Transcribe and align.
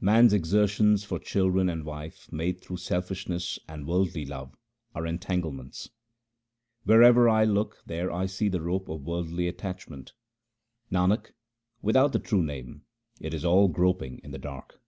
Man's 0.00 0.32
exertions 0.32 1.04
for 1.04 1.18
children 1.18 1.68
and 1.68 1.84
wife, 1.84 2.32
made 2.32 2.62
through 2.62 2.78
selfishness 2.78 3.58
and 3.68 3.86
worldly 3.86 4.24
love, 4.24 4.56
are 4.94 5.06
entanglements. 5.06 5.90
Wherever 6.84 7.28
I 7.28 7.44
look, 7.44 7.82
there 7.84 8.10
I 8.10 8.24
see 8.24 8.48
the 8.48 8.62
rope 8.62 8.88
of 8.88 9.02
worldly 9.04 9.46
attach 9.46 9.90
ment. 9.90 10.14
Nanak, 10.90 11.32
without 11.82 12.14
the 12.14 12.18
true 12.18 12.42
Name 12.42 12.86
it 13.20 13.34
is 13.34 13.44
all 13.44 13.68
groping 13.68 14.20
in 14.20 14.30
the 14.30 14.38
dark. 14.38 14.80